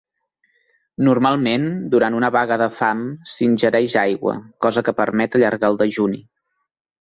[1.07, 3.03] Normalment, durant una vaga de fam
[3.35, 4.35] s'ingereix aigua,
[4.69, 6.23] cosa que permet allargar el dejuni.